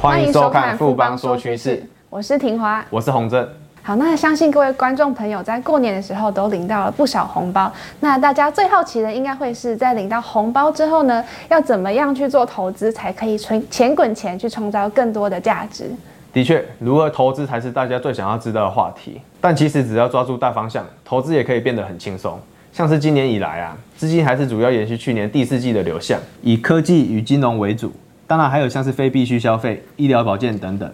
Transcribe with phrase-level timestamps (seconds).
[0.00, 3.46] 欢迎收看富邦说趋势，我是庭华，我是洪正。
[3.82, 7.70] 好，那相信各位观众朋友在过年的时候都领到了不少红包。
[7.98, 15.90] 那大家最好奇的应该会是在领到红包之后呢，要怎么样去做投资才可以存钱滚钱，去创造更多的价值？
[16.32, 19.20] 的确，如何投资才是大家最想要知道的话题。
[19.40, 22.38] 但其实只要抓住大方向，投资也可以变得很轻松。
[22.72, 27.92] 像是今年以来啊，资金还是主要延续去年第四季的流向，以科技与金融为主。
[28.28, 30.88] 当然还有像是非必需消费、医疗保健等等。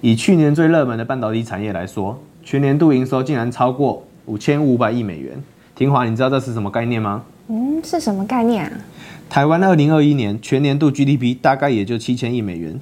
[0.00, 5.40] 以去年最热门的半导体产业来说，全年度营收竟然超过五千五百亿美元。
[5.76, 7.22] 婷华，你知道这是什么概念吗？
[7.46, 8.72] 嗯，是什么概念啊？
[9.30, 12.78] 台湾二零二一年全年度 GDP 大概也就七千亿美元，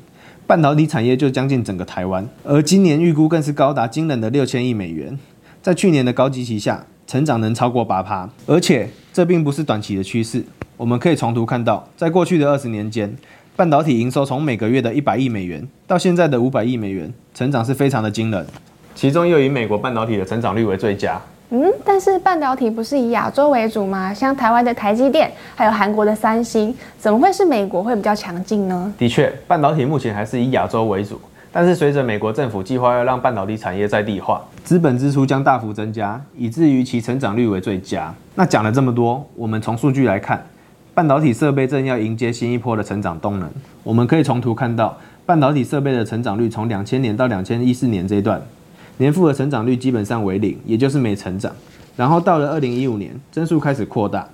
[0.47, 5.19] 半导体产业就将近整个台湾，而今年预估更是高达惊人的六千亿美元。
[5.61, 10.42] 在去年的高基期下，成长能超过八趴，而且这并不是短期的趋势。
[10.78, 13.14] 我们可以从图看到，在过去的二十年间，
[13.62, 18.45] 半导体营收从每个月的一百亿美元到现在的五百亿美元，成长是非常的惊人。
[18.92, 21.17] 其中又以美国半导体的成长率为最佳。
[21.50, 24.12] 嗯，但是半导体不是以亚洲为主吗？
[24.12, 28.92] 像台湾的台积电，还有韩国的三星，怎么会是美国会比较强劲呢？
[28.98, 31.20] 的确，半导体目前还是以亚洲为主，
[31.53, 38.12] 但是随着美国政府计划要让半导体产业在地化，资本支出将大幅增加，以至于其成长率为最佳。
[38.34, 40.45] 那讲了这么多，我们从数据来看。
[40.95, 43.51] 半导体设备正要迎接新一波的成长动能。
[43.83, 48.43] 我们可以从图看到，半导体设备的成长率从两千年到两千一四年这一段，
[48.98, 51.51] 年复合成长率基本上为零，也就是没成长。
[51.97, 54.29] 然后到了二零一五年，增速开始扩大，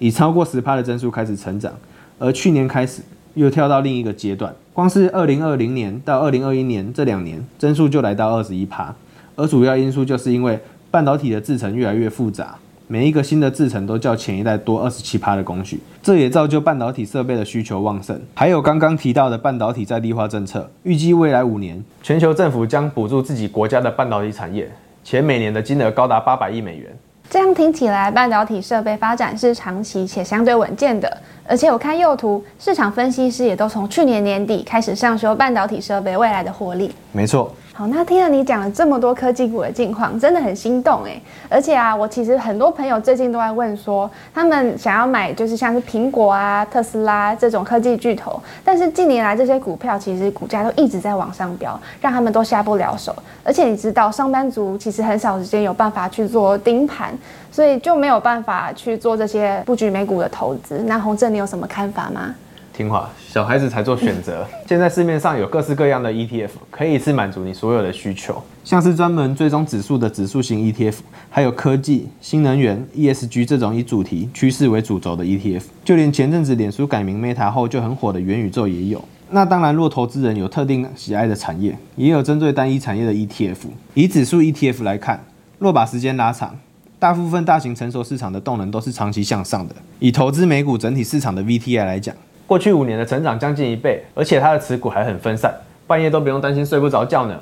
[0.00, 1.72] 以超过十帕的增速开始成长。
[2.18, 3.02] 而去年开始
[3.34, 8.92] 又跳到另一个阶段，光是二零二零年到二零二一年这两年，增速就来到二十一帕。
[9.36, 10.58] 而主要因素就是因为
[10.90, 12.56] 半导体的制程越来越复杂。
[12.92, 18.20] 每一个新的制程都较前一代多二十七趴的工序，这也造就半导体设备的需求旺盛。
[18.34, 24.68] 还有刚刚提到的半导体在地化政策，预计未来五年，全球政府将补助自己国家的半导体产业，
[25.04, 26.90] 且每年的金额高达八百亿美元。
[27.30, 31.08] 这样听起来，半导体设备发展是长期且相对稳健的。
[31.46, 36.92] 而且我看右图，市场分析师也都从去年年底开始上修半导体设备未来的获利。
[37.12, 37.52] 没错。
[37.72, 41.18] 好，那听了你讲了这么多科技股的近况，真的很心动哎！
[41.48, 53.16] 而且啊，我其实很多朋友最近都在问说，他们想要买就是像是苹果啊、特斯拉这种科技巨头，但是近年来这些股票其实股价都一直在往上飙，让他们都下不了手。
[53.42, 57.16] 而且你知道，上班族其实很少时间有办法去做盯盘，
[57.50, 60.78] 所以就没有办法去做这些布局美股的投资。
[60.86, 62.34] 那洪正，你有什么看法吗？
[62.72, 64.46] 听话，小孩子才做选择。
[64.66, 68.40] 现在市面上有各式各样的 ETF，可以是满足你所有的需求。
[68.64, 70.94] 像是专门追踪指数的指数型 ETF，
[71.28, 75.62] 还有科技、新能源、ESG 这种以主题趋势为主轴的 ETF。
[75.84, 79.04] 就连前阵子脸书改名 Meta 后就很火的元宇宙也有。
[79.28, 83.56] 那当然，若投资人有特定喜爱的产业，也有针对单一产业的 ETF。
[83.94, 85.22] 以指数 ETF 来看，
[85.58, 86.56] 若把时间拉长，
[87.00, 89.74] 大部分大型成熟市场的动能都是长期向上的。
[89.98, 92.14] 以投资美股整体市场的 VTI 来讲。
[92.46, 95.50] 过去五年的成长将近一倍，而且它的持股还很分散，
[95.86, 97.40] 半夜都不用担心睡不着觉呢。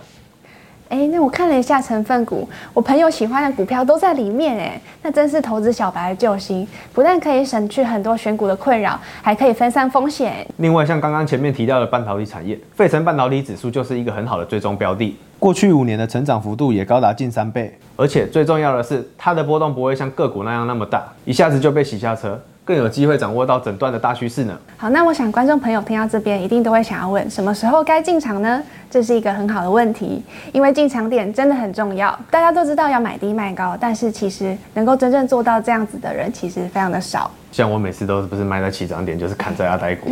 [0.89, 10.47] 哎，那我看了一下成分股，我朋友喜欢的股票都在里面哎，那真是投资小白的救星，不但可以省去很多选股的困扰，还可以分散风险。
[10.57, 22.41] 另外，像刚刚前面提到的半导体产业，费城半导体指数就是一个很好的追踪标的，过去五年的成长幅度也高达近三倍，而且最重要的是，它的波动不会像个股那样那么大，一下子就被洗下车。
[22.69, 24.55] 更有机会掌握到整段的大趋势呢。
[24.77, 28.63] 好，那我想观众朋友听到这边一定都会想要问，什么时候该进场呢？
[28.91, 32.15] 这是一个很好的问题，因为进场点真的很重要。
[32.31, 37.31] 大家都知道要买低卖高，但是其实能够真正做到这样子的人，其实非常的少。
[37.53, 40.11] 像我每次都是不是卖在起涨点，就是砍在阿呆股。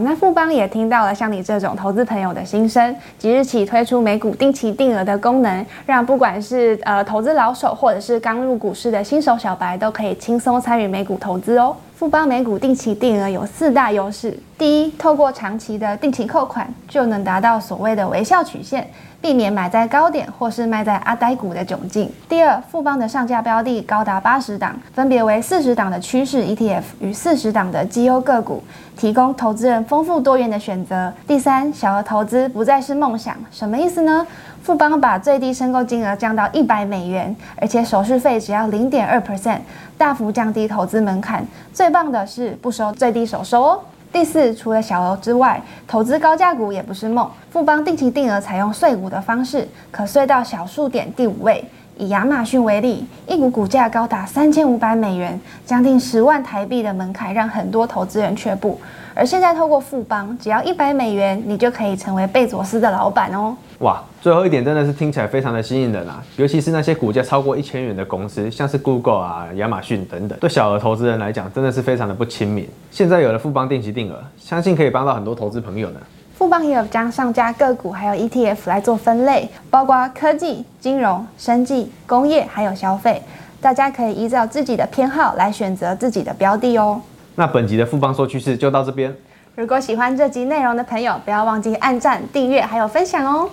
[0.00, 11.76] 那富邦也听到了像你这种投资朋友的心声，即日起推出美股定期定额的功能，让不管是呃投资老手或者是刚入股市的新手小白，都可以轻松参与美股投资哦。
[11.96, 18.90] 富邦美股定期定额有四大优势：第一，透过长期的定期扣款，就能达到所谓的微笑曲线。
[19.20, 22.12] 避免买在高点或是卖在阿呆股的窘境。
[22.28, 28.62] 第二，富邦的上架标的高达八十档，分别为四十档的趋势 ETF 与四十档的绩优个股，
[28.98, 31.10] 提供投资人丰富多元的选择。
[31.26, 34.26] 第三，小额投资不再是梦想，什么意思呢？
[34.64, 39.58] 富邦把最低申购金额降到一百美元，而且手续费只要零点二 percent，
[39.98, 41.46] 大幅降低投资门槛。
[41.70, 43.80] 最棒的是不收最低手收哦。
[44.10, 47.30] 第四，除了小额之外，投资高价股也不是梦。
[47.50, 51.62] 富邦定期定额采用税股的方式，可税到小数点第五位，
[51.96, 58.80] 以亚马逊为例，一股股价高达三千五百美元，将近十万台币的门槛，让很多投资人却步。
[59.14, 63.56] 而现在透过富邦，只要一百美元，你就可以成为贝佐斯的老板哦。
[63.78, 66.20] 哇，最后一点真的是听起来非常的吸引人啊！
[66.36, 72.68] 尤其是那些股价超过一千元的公司，像是 Google 啊、亚马逊等等，对小额投资人来讲，真的是非常的不亲民。
[72.90, 76.00] 现在有了富邦定期定额，相信可以帮到很多投资朋友呢。
[76.36, 83.22] 富邦也有将上家个股还有 ETF 来做分类，包括科技、金融、生技、工业还有消费，
[83.60, 87.00] 大家可以依照自己的偏好来选择自己的标的哦。
[87.36, 89.14] 那本集的富邦说趋势就到这边。
[89.54, 93.48] 如果喜欢这集内容的朋友，不要忘记按赞、订阅还有分享哦。